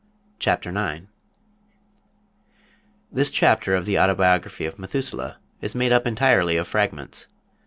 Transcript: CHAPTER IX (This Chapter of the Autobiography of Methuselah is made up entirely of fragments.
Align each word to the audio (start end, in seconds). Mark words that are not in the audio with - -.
CHAPTER 0.39 0.75
IX 0.75 1.05
(This 3.11 3.29
Chapter 3.29 3.75
of 3.75 3.85
the 3.85 3.99
Autobiography 3.99 4.65
of 4.65 4.79
Methuselah 4.79 5.37
is 5.61 5.75
made 5.75 5.91
up 5.91 6.07
entirely 6.07 6.57
of 6.57 6.67
fragments. 6.67 7.27